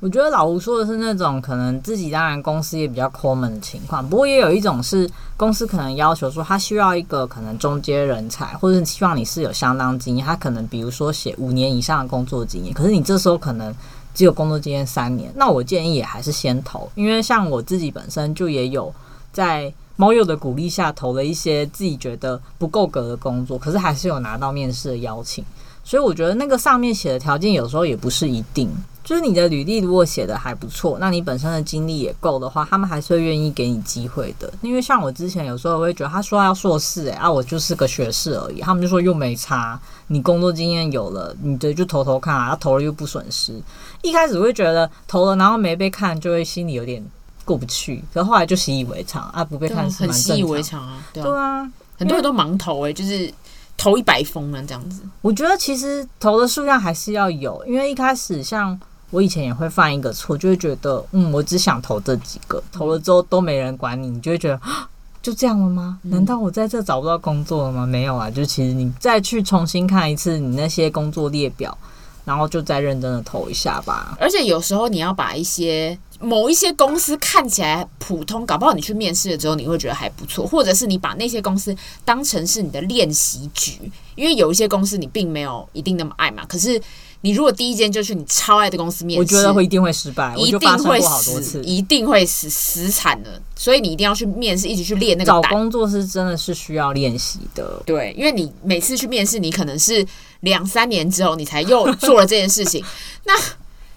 [0.00, 13.72] 我觉得老吴说的是那种可能自己当然公司也比较抠门的情况，不过也有一种是公司可能要求说他需要一个可能中阶人才，或者是希望你是有相当经验，他可能比如说写五年以上的工作经验，可是你这时候可能
[14.12, 18.92] 只有工作经验三年，那我建议也还是先投，因为像我自己本身就也有
[19.32, 19.72] 在。
[19.96, 25.44] 猫友的鼓励下，投了一些自己觉得不够格的工作，可是还是有拿到面试的邀请。
[25.84, 28.70] 所以我觉得那个上面写的条件有时候也不是一定，
[29.02, 34.48] 就是你的履历如果写的还不错，那你本身的经历也够的话，他们还是会愿意给你机会的。
[34.62, 39.76] 因为像我之前有时候会觉得他说要硕士、欸，哎啊，我就是个学士而已，他们就说又没差，
[40.06, 43.60] 你工作经验有了，你的就投投看啊，投了又不损失。
[44.02, 47.04] 一开始会觉得投了然后没被看，就会心里有点。
[47.44, 49.90] 过不去，可是后来就习以为常啊，不被看。
[49.90, 53.32] 很习以为常啊，对啊，很多人都盲投诶、欸，就是
[53.76, 55.02] 投一百封啊这样子。
[55.20, 58.78] 我觉得其实投的数量还是要有，因为一开始像
[59.10, 64.60] 我以前也会犯一个错，就会觉得嗯，我只想投这几个，投了之后都没人管你，你就会觉得
[65.22, 65.98] 就这样了吗？
[66.02, 67.86] 难道我在这找不到工作了吗？
[67.86, 71.76] 没有啊，就其实你再去重新看一次你那些工作列表，
[72.24, 74.16] 然后就再认真的投一下吧。
[74.20, 75.98] 而且有时候你要把一些。
[76.24, 86.44] 某一些公司看起来普通，搞不好你去面试了之后，你会觉得还不错，或者是你把那些公司当成是你的练习局，因为有一些公司你并没有一定那么爱嘛。
[86.46, 86.80] 可是
[87.22, 93.42] 你如果第一间就去你超爱的公司面试，我觉得会一定会失败，一定会死，一定会死死惨的。
[93.56, 95.32] 所以你一定要去面试，一直去练那个。
[95.32, 100.06] 找工作是真的是需要练习的，对，因为你每次去面试，你可能是
[100.42, 102.84] 两三年之后你才又做了这件事情，
[103.24, 103.34] 那。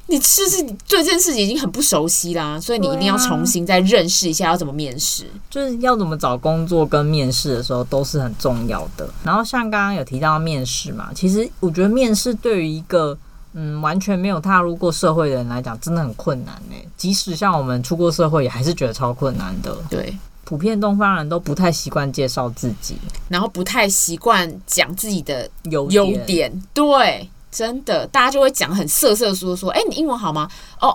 [0.07, 9.09] 你是是对这件事情已经很不熟悉啦，所以你一定要重新再认识一下要怎么面试，就是要怎么找工作跟面试的时候都是很重要的。
[9.23, 13.17] 然后像刚刚有提到面试嘛，其实我觉得面试对于一个
[13.53, 16.75] 嗯完全没有踏入过社会的人来讲，真的很困难呢。
[16.95, 19.75] 即使像我们出过社会，也还是觉得超困难的。
[19.89, 22.95] 对，普遍东方人都不太习惯介绍自己，
[23.27, 27.29] 然后不太习惯讲自己的优优点，对。
[27.51, 30.45] 真的，大家就会讲很瑟瑟说说，哎、欸，你英文好吗？
[30.81, 30.93] 哦，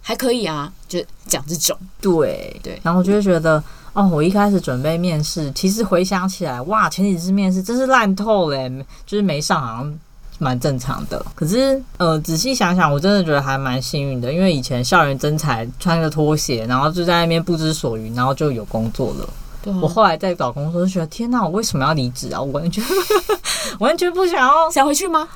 [0.00, 1.76] 还可以啊，就讲这种。
[2.00, 3.60] 对对，然后我就会觉得，
[3.92, 8.70] 哦，我一开始准备面试，其实回想起来，哇，前几次面试真是烂透了，
[9.04, 9.98] 就是没上，好像
[10.42, 11.24] 蛮正常的。
[11.34, 19.28] 可是呃，仔细想想，我真的觉得还蛮幸运的，因为以前校园征才穿个拖鞋，然后就在那边不知所云，然后就有工作了。
[19.62, 22.40] 对我后来在找工作就觉得，天哪，我为什么要离职啊？
[22.42, 22.82] 我完全
[23.78, 25.28] 完全不想要，想回去吗？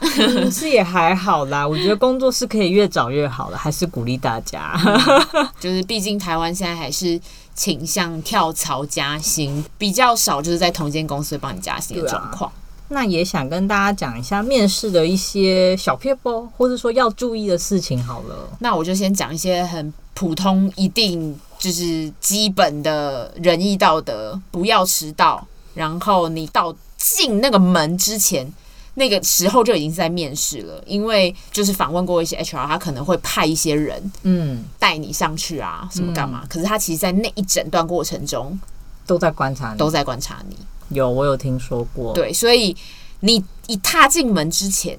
[0.51, 4.77] 是也还好啦，我觉得工作是可以越早越好的，还是鼓励大家。
[5.33, 7.21] 嗯、就是毕竟台湾现在还是
[7.55, 12.51] 倾向跳槽加薪比较少，就是在同一间公司帮你加薪的状况。
[12.89, 18.03] 那也想跟大家讲一下面试的一些小撇步，或者说要注意的事情。
[18.03, 25.47] 好了，那我就先讲一些很普通、一定就是基本的仁义道德，不要迟到。
[25.75, 28.51] 然后你到进那个门之前，
[28.95, 36.41] 那个时候就已经在面试了，因为就是访问过一些 HR，他可能会派一些人，嗯，带你上去啊，什么干嘛？
[36.45, 38.59] 嗯、可是他其实，在那一整段过程中，
[39.07, 40.57] 都在观察你，都在观察你。
[40.91, 42.13] 有，我有听说过。
[42.15, 42.77] 对，所以
[43.21, 44.99] 你一踏进门之前，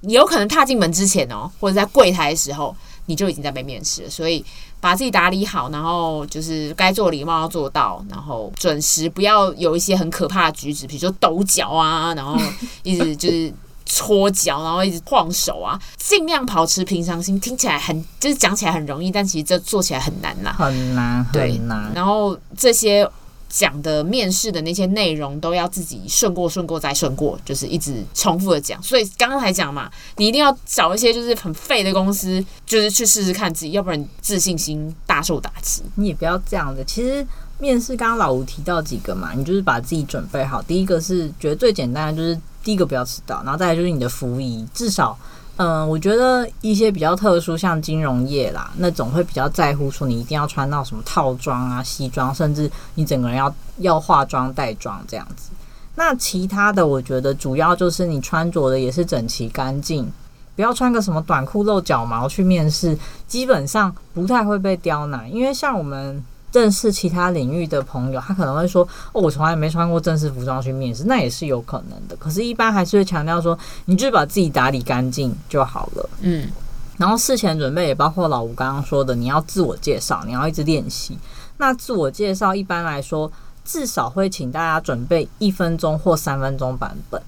[0.00, 4.10] 你有可能踏进门之前哦，或者在柜台的时候，你就已经在被面试了。
[4.10, 4.44] 所以
[4.80, 12.38] 把自己打理好，然后就是该做礼貌要做到，然后准时，不要有一些很可怕的举止，比如说抖脚啊， 然后
[12.82, 13.50] 一直就是
[13.86, 17.40] 搓脚，然后一直晃手啊，尽量保持平常心。
[17.40, 21.90] 听起来很，就是讲起来很容易，但其实这做起来很难啦，很难，很难。
[21.94, 23.08] 然后这些。
[23.56, 28.82] 讲的面试的那些内容都要自己顺过、顺过再顺过，就是一直重复的讲。
[28.82, 35.82] 所以刚刚才讲嘛，你一定要找一些就是很废的公司，就是去试试看自己，要不然自信心大受打击。
[35.94, 36.82] 你也不要这样的。
[36.82, 37.24] 其实
[37.60, 40.60] 面试刚刚老吴提到几个嘛，你就是把自己准备好。
[40.60, 45.16] 第一个是觉得最简单的，就是第一个不要迟到，然后再来就是你的服仪，至少。
[45.56, 55.50] 嗯，我觉得一些比较特殊，像金融业啦，那种会比较在乎说你一定要穿到什么套装啊、西装，甚至你整个人要要化妆带妆这样子。
[55.94, 60.10] 那其他的，我觉得主要就是你穿着的也是整齐干净，
[60.56, 66.24] 不要穿个什么短裤露脚毛去面试，基本上不太会被刁难，因为像我们。
[66.54, 72.14] 正式其他领域的朋友，他可能会说：“哦，我从来没穿过正式服装去面试。”那也是有可能的。
[72.14, 76.48] 可是，一般还是会强调说：“你就把自己打理干净就好了。”嗯。
[76.96, 81.18] 然后事前准备也包括老吴刚刚说的，你要自我介绍，你要一直练习。
[81.56, 83.32] 那自我介绍一般来说，
[83.64, 87.20] 至少会请大家准备一分钟或三分钟版本，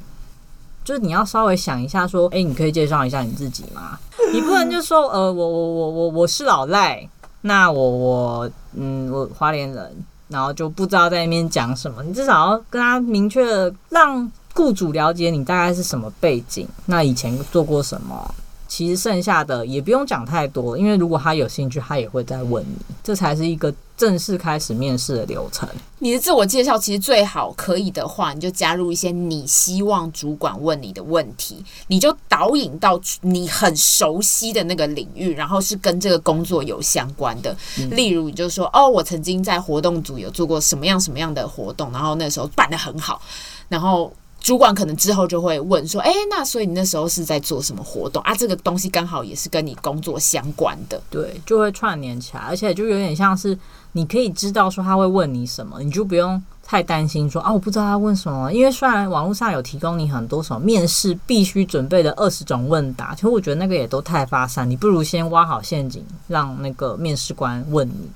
[0.84, 3.98] 就是你要稍微想一下说：“诶，你可以介绍一下你自己吗？”
[4.32, 7.08] 你不能就说：“呃，我我我我我是老赖。”
[7.42, 12.02] 那我我嗯，我花莲人，然后就不知道在那边讲什么。
[12.02, 18.34] 你至少要跟他明确让雇主了解你大概是什么背景，那以前做过什么。
[18.68, 22.76] 其实剩下的也不用讲太多，因为如果他有兴趣，他也会再问你。
[23.02, 25.68] 这才是一个正式开始面试的流程。
[26.00, 37.56] 你的自我介绍其实最好可以的话，你就加入一些你希望主管问你的问题，你就导引到你很熟悉的那个领域，然后是跟这个工作有相关的。
[37.78, 43.22] 嗯、例如，你就说哦，我曾经在活动组有做过什么样什么样的活动，然后那时候办得很好，
[43.68, 44.12] 然后。
[44.46, 48.32] 主管可能之后就会问说：“诶，那所以你那时候是在做什么活动啊？
[48.32, 53.58] 这个东西刚好也是跟你工作相关的，对，就会串联起来，而且就有点像是
[53.90, 58.52] 你可以知道说他会问你什么，你就不用太担心说啊，我不知道他问什么。
[58.52, 68.08] 因为虽然网络上有提供你很多什么面试必须准备的二十种问答，其实我觉得那个也都太发散，你不如先挖好陷阱，让那个面试官问你。”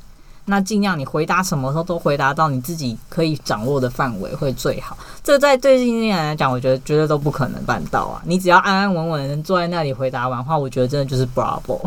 [0.51, 4.99] 那尽量你回答什么时候都回答到你自己可以掌握的范围会最好。
[5.23, 8.21] 这在对新人来讲，我觉得绝对都不可能办到啊！
[8.27, 11.81] 你只要安安稳稳的坐在那里回答完话，我觉得真的就是 bravo。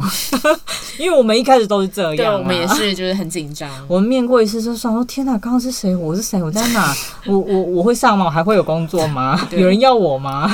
[0.98, 3.70] 因为我们一开始都是这样，对，我们也是就是很紧张。
[3.90, 5.94] 我们面过一次就说：“说天哪，刚刚是谁？
[5.94, 6.42] 我是谁？
[6.42, 6.96] 我在哪？
[7.26, 8.24] 我我我会上吗？
[8.26, 9.38] 我还会有工作吗？
[9.52, 10.50] 有人要我吗？”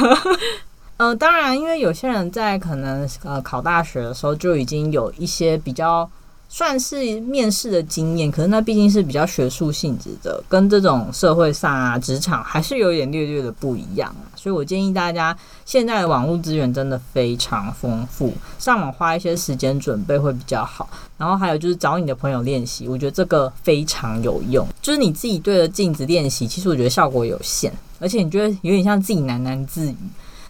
[0.98, 6.10] 嗯、呃，当然，因为有些人在可能呃考大学的时候就已经有一些比较。
[6.52, 14.26] 算是面试的经验，可是那毕竟是比较学术性质的，跟这种社会上啊、职场还是有点略略的不一样啊。
[14.36, 20.90] 所以我建议大家，现在的网络资源真的非常丰富，上网花一些时间准备会比较好。
[21.20, 24.68] 然后还有就是找你的朋友练习，我觉得这个非常有用。
[24.82, 29.96] 就是你自己对着镜子练习，其实我觉得效果有限，而且你觉得有点像自己喃喃自语。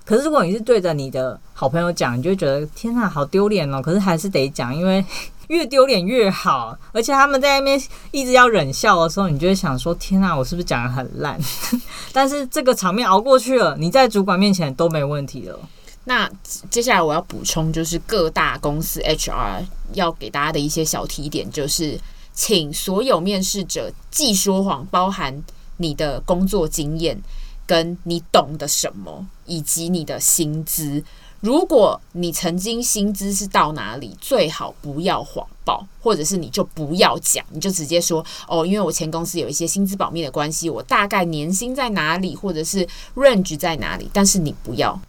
[0.05, 3.81] 可是如果你是对着你的好朋友讲，你就会觉得天哪，好丢脸哦。
[3.81, 5.03] 可是还是得讲，因为。
[5.49, 7.79] 越丢脸越好，而且他们在那边
[8.11, 11.39] 一直要忍笑的时候，你就会想说：天啊，我是不是讲得很烂？
[12.13, 15.59] 但是这个场面熬过去了，你在主管面前都没问题了。
[16.05, 16.29] 那
[16.69, 21.99] 接下来我要补充，就是各大公司 HR 要给大家的一些小提点，就是
[22.33, 25.43] 请所有面试者既说谎，包含
[25.77, 27.21] 你的工作经验
[27.65, 29.25] 跟你懂得什么。
[29.49, 31.03] 以及你的薪资。
[31.41, 42.85] 如果你曾经薪资是到哪里，最好不要谎报，或者是你就不要讲，你就直接说哦，因为我前公司有一些薪资保密的关系，我大概年薪在哪里，或者是
[43.15, 44.99] range 在哪里，但是你不要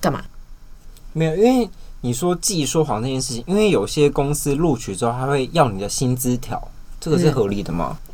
[0.00, 0.24] 干嘛？
[1.12, 1.68] 没有，因为
[2.02, 6.68] 你说既说谎这件事情，因为有些公司录取之后，他会要你的薪资条，
[7.00, 7.98] 这个是合理的吗？
[8.06, 8.13] 嗯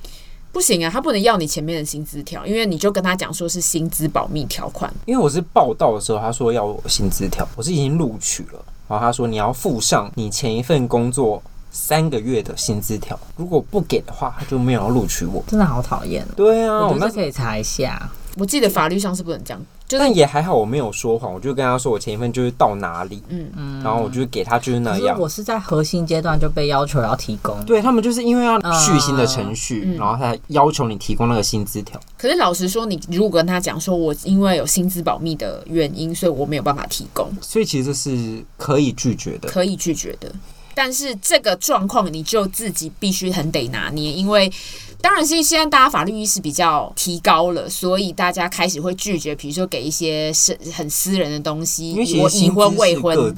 [0.52, 4.92] 不行啊，他不能要你前面的薪资条，因为你就跟他讲说是薪资保密条款。
[5.06, 11.40] 因为我是报道的时候，他说要我薪资条，我是已经录取了，然后他说你要附上你前一份工作
[11.70, 15.42] 三个月的薪资条，如果不给的话，他就没有要录取我。
[15.46, 16.26] 真的好讨厌。
[16.36, 18.10] 对啊，我们可以查一下。
[18.36, 19.66] 我记得法律上是不能这样。
[19.90, 25.18] 就是、但也还好，我没有说谎，我就跟他说我前一份就是到哪里，嗯嗯，然后我就给他就是那样。
[25.18, 31.98] 我是在核心阶段就被要求要提供，对他们就是因为要续薪的程序，嗯、然后他要求你提供那个薪资条。
[32.16, 40.30] 可是老实说，你如果跟他讲说我因为有薪资保密的原因，所以我没有办法提供，所以其实是可以拒绝的，可以拒绝的。
[40.74, 44.50] 但是这个状况你就自己必须很得拿捏，因为。
[45.02, 53.34] 当然是现在大家法律意识比较提高了，所以大家开始会拒绝，比如说给一些是很私人的东西，我已婚未婚，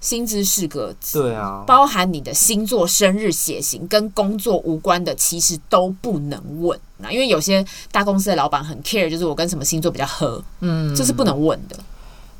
[0.00, 6.78] 薪资是个资，对啊，包含你的星座、生日、血型跟工作无关的，其实都不能问。
[6.98, 11.76] 那因为有些大公司的老板很 care，就是我跟什么星座比较合，嗯，这是不能问的。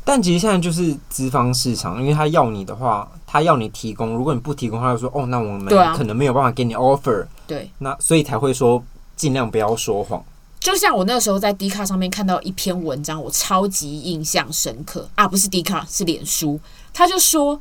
[0.06, 7.26] 但其实现在就是资方市场，因为他要你的话，他要你提供，如果你不提供，他就说哦，那我们可能没有办法给你 offer。
[7.46, 8.84] 对，那所以才会说
[9.16, 10.22] 尽量不要说谎。
[10.60, 16.60] 就像我那个时候在 D 卡上面看到一篇文章，我超级印象深刻啊，不是 D 卡，是脸书。
[16.92, 17.58] 他就说，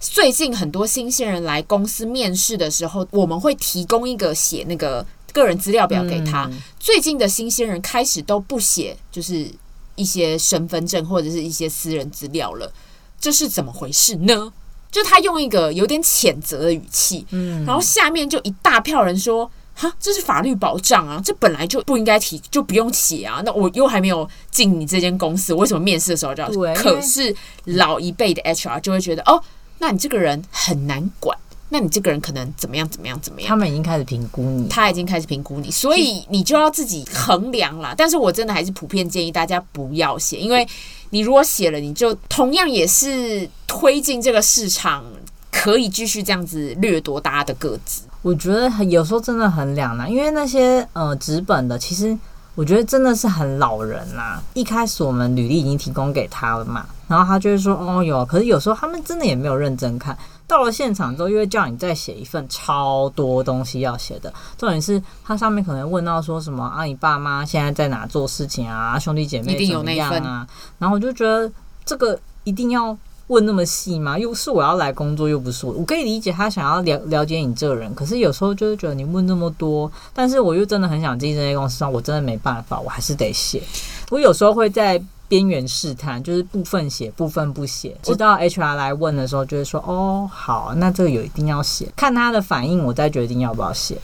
[0.00, 6.46] 最近很多新鲜人来公司面试的时候，我们会提供一个写那个个人资料表给他。
[6.46, 9.48] 嗯、最近的新鲜人开始都不写，就是。
[9.96, 12.72] 一些身份证或者是一些私人资料了，
[13.20, 14.52] 这是怎么回事呢？
[14.90, 26.48] 就他用一个有点谴责的语气，嗯，然后下面就一大票人说：“哈，这是法律保障啊，这本来就不应该提，就不用写啊。”那我又还没有进你这间公司，为什么面试的时候就要？
[26.48, 27.34] 对，可是
[27.64, 29.42] 老一辈的 HR 就会觉得：“哦，
[29.80, 31.36] 那你这个人很难管。”
[31.74, 33.48] 那你这个人可能怎么样怎么样怎么样？
[33.48, 37.92] 他们已经开始评估你，他已经开始评估你，所以你就要自己衡量啦。
[37.96, 40.64] 但是我真的还是普遍建议大家不要写，因为
[41.10, 45.04] 你如果写了，你就同样也是推进这个市场，
[45.50, 48.02] 可以继续这样子掠夺大家的个子。
[48.22, 52.16] 我觉得有时候真的很两难，因为那些呃纸本的，其实
[52.54, 54.40] 我觉得真的是很老人啦。
[54.54, 60.16] 一开始我们履历已经提供给他了嘛，然后他就会说哦有，可是有时候他们真的也没有认真看。
[60.46, 64.32] 到了现场之后，又会叫你再写一份超多东西要写的。
[64.58, 68.98] 重点是，它上面可能问到说什么啊，你爸妈现在在哪做事情啊？
[68.98, 70.46] 兄弟姐妹怎么样啊？
[70.78, 71.50] 然后我就觉得
[71.84, 72.96] 这个一定要
[73.28, 74.18] 问那么细吗？
[74.18, 75.72] 又是我要来工作，又不是我。
[75.72, 83.62] 我可以理解他想要了了解你这个人，可是有时候就是觉得你问那么多，但是我又真的很想进这些公司上，我真的没办法，我还是得写。
[84.10, 85.02] 我有时候会在。
[85.34, 93.98] 边缘试探，就是部分写，部分不写，直到 HR 来问的时候，就会说：“哦，好，那这个有一定要写，看他的反应，我再决定要不要写。”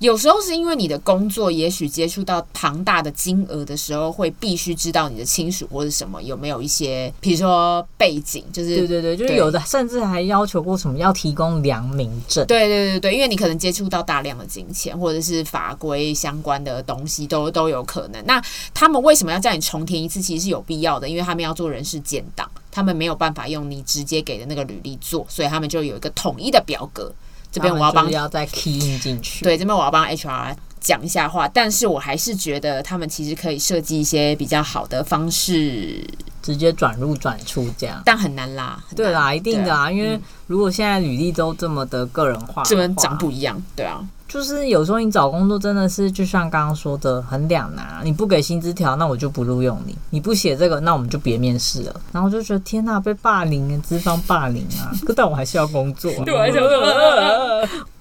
[0.00, 12.46] 有时候是因为你的工作，也许接触到庞大的金额的时候，会必须知道你的亲属或者什么有没有一些，比如说背景，就是对对对，就是有的甚至还要求过什么要提供良民证。
[12.46, 18.24] 对对对对，因为你可能接触到大量的金钱或者是法规相关的东西都都有可能。
[18.24, 18.40] 那
[18.72, 20.22] 他们为什么要叫你重填一次？
[20.22, 27.12] 其实是有必要的，因为他们要做人事建档，他们没有办法用你直接给的那个履历做，所以他们就有一个统一的表格。
[27.50, 30.54] 这边我要帮要再 key in 进去，对，这边我要帮 HR
[30.88, 36.02] 讲一下话，但是我还是觉得他们其实可以设计一些比较好的方式，
[36.40, 38.82] 直接转入转出这样，但很难啦。
[38.96, 44.00] 对啦，一定的啊，啊因为如果现在履历都这么的个人化，这边长不一样，对啊。
[44.26, 52.00] 就是有时候你找工作真的是就像刚刚说的很两难，你不给薪资条，那我就不录用你；你不写这个，那我们就别面试了。
[52.12, 54.92] 然后就觉得天哪，被霸凌啊，资方霸凌啊！
[55.06, 56.12] 可但我还是要工作。
[56.26, 56.52] 对，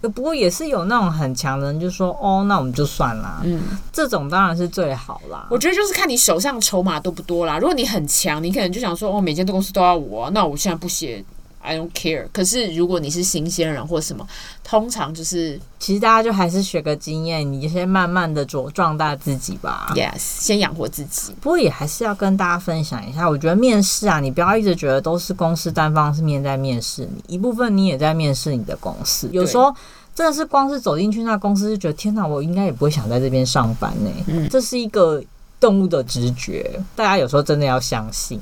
[0.09, 3.41] 不过也是有那种很强的人，就说哦，那我们就算啦。
[3.43, 5.47] 嗯，这种当然是最好啦。
[5.49, 7.57] 我觉得就是看你手上筹码多不多啦。
[7.57, 11.23] 如果你很强，你可能就想说哦，每间公司都要我啊，那我现在不写。
[11.59, 12.25] I don't care。
[12.31, 14.25] 可是如果你是新鲜人或什么，
[14.63, 19.91] 通常就是其实大家就还是学个经验，你先慢慢的茁壮大自己吧。
[19.93, 21.33] Yes，先养活自己。
[21.41, 29.27] 不过也还是要跟大家分享一下，我觉得面试啊，你不要一直觉得都是公司单方是面在面试你，一部分你也在面试你的公司。
[29.33, 29.75] 有时候
[30.17, 34.09] 真的是光是走进去那公司，就觉得天哪，我应该也不会想在这边上班呢。
[34.25, 35.23] 嗯，这是一个。
[35.59, 38.39] 动物的直觉，大家有时候真的要相信。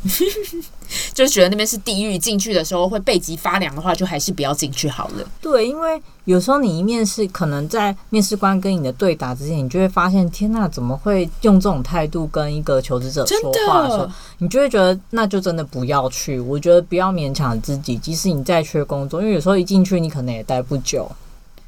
[1.15, 5.23] 就觉得那边是地狱，进去的时候会背脊发凉的话，就还是不要进去好了。
[5.39, 16.37] 对，因为有时候你一面试，可能在面试官跟你的对答之前，你就会发现，天哪，怎么会用这种态度跟一个求职者说话的时候，你就会觉得那就真的不要去。
[16.41, 21.09] 我觉得不要勉强自己，即使你再缺工作，因为有时候一进去你可能也待不久。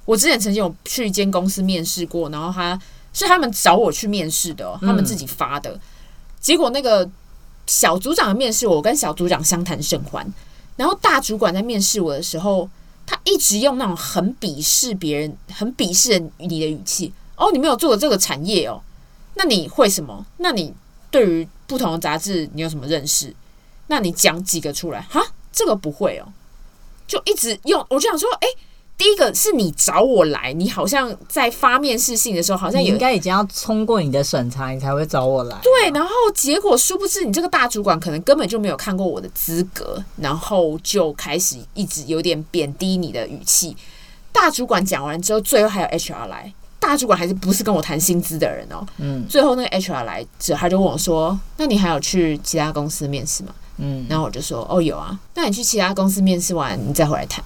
[0.08, 2.82] 我之前曾经有去一间公司面试过，然后他
[3.14, 5.82] 是他们找我去面试的，他们自己发的，嗯、
[6.42, 7.08] 结果那个。
[7.70, 10.26] 小组长的面试，我跟小组长相谈甚欢。
[10.78, 12.70] 然后大主管在面试我的时候，
[13.06, 17.12] 他一直用那种很鄙视别人、很鄙视你的语气。
[17.36, 18.82] 哦，你没有做过这个产业哦？
[19.34, 20.26] 那你会什么？
[20.38, 20.74] 那你
[21.12, 23.36] 对于不同的杂志你有什么认识？
[23.88, 25.02] 那你讲几个出来？
[25.02, 26.32] 哈，这个不会哦。
[27.06, 28.48] 就一直用，我就想说，哎。
[28.98, 35.56] 第一个是你找我来，你好像在发面试信的时候，好像也应该已经要通过你的审查，你才会找我来。
[35.62, 43.78] 对，然后结果殊不知，你这个大主管可能根本就没有看过我的资格，然后就开始一直有点贬低你的语气。
[44.32, 48.84] 大主管讲完之后，最后还有 HR 来，大主管还是不是跟我谈薪资的人哦。
[48.98, 55.20] 嗯，最后那个 HR 来之后，他就问我说：“那你还有去其他公司面试吗？”嗯，然后我就说：“哦，有啊。
[55.36, 57.44] 那你去其他公司面试完，你再回来谈。”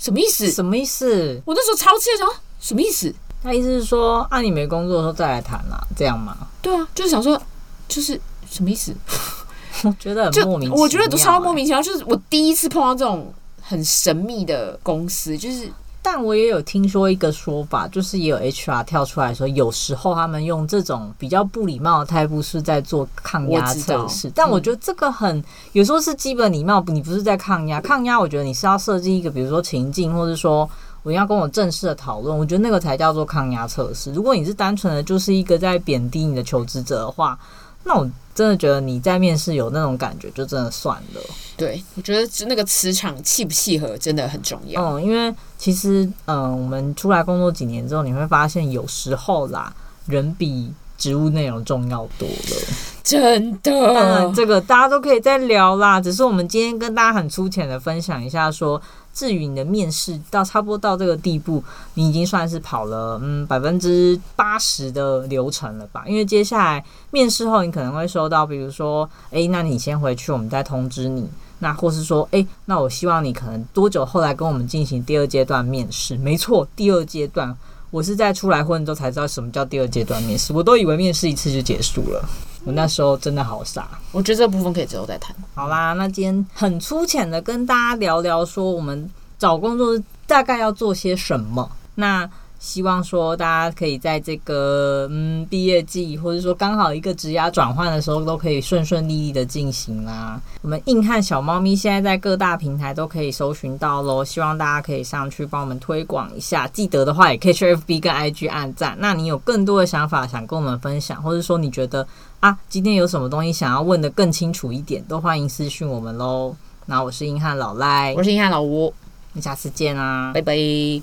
[0.00, 0.50] 什么意思？
[0.50, 1.40] 什么意思？
[1.44, 3.14] 我那时候超气的，说什么意思？
[3.42, 6.36] 他意思是说，啊，你没工作的时候再来谈啦，这样吗？
[6.62, 7.40] 对啊，就是想说，
[7.86, 8.20] 就是
[8.50, 8.94] 什么意思？
[9.84, 11.80] 我觉得很莫名其妙，我觉得都超莫名其妙。
[11.82, 15.70] 就是我第一次碰到这种很神秘的公司，就是。
[16.02, 24.30] 但我也有听说一个说法，就是也有 HR 跳出来说，有时候他们用这种比较不礼貌的态度是在做抗压测试。
[24.34, 27.80] 但我觉得这个很、嗯、有时候是基本礼貌，你不是在抗压。
[27.82, 30.68] 抗压，我觉得你是要设计一个，比如说情境，或者说
[31.02, 34.10] 我要跟我正式的讨论，我觉得那个才叫做抗压测试。
[34.12, 37.38] 如果你是单纯的就是一个在贬低你的求职者的话，
[37.84, 41.20] 那我真的觉得你在面试有那种感觉，就真的算了。
[41.56, 44.94] 对，我觉得那个磁场契不契合真的很重要。
[44.94, 49.72] 嗯，因为其实，嗯，我们出来工作几年之后，你会发现有时候啦，
[50.06, 52.66] 人比职务内容重要多了。
[53.02, 56.00] 真的，当然这个大家都可以再聊啦。
[56.00, 58.80] 只是我们今天跟大家很粗浅的分享一下说。
[59.12, 61.62] 至于你的面试到差不多到这个地步，
[61.94, 66.04] 你已经算是跑了嗯百分之八十的流程了吧？
[66.06, 71.28] 因为接下来面试后，你可能会收到，比如说，哎，那你先回去，我们再通知你。
[71.62, 76.16] 那或是说，哎，那我希望你可能多久后来跟我们进行第二阶段面试？
[76.16, 77.54] 没错，第二阶段，
[77.90, 82.28] 我是在出来混之后才知道什么叫第二阶段面试，我都以为面试一次就结束了。
[82.64, 85.34] 我那时候真的好傻，我觉得这部分可以之后再谈。
[85.54, 91.70] 好啦，那今天很粗浅的跟大家聊聊，说我们找工作大概要做些什么。
[91.94, 92.30] 那
[92.60, 100.38] 希望说大家可以在这个嗯毕业季，或者说刚好一个职涯转换的时候，都可以顺顺利利的进行啦。
[100.60, 106.68] 我们硬汉小猫咪现在在各大平台都可以搜寻到喽，希望大家可以上去帮我们推广一下。
[106.68, 108.94] 记得的话，也可以去 FB 跟 IG 按赞。
[109.00, 112.06] 那你有更多的想法想跟我们分享，或者说你觉得
[112.40, 116.54] 啊今天有什么东西想要问的更清楚一点，都欢迎私讯我们喽。
[116.84, 118.92] 那我是硬汉老赖，我是硬汉老吴，
[119.32, 121.00] 那下次见啦，拜拜。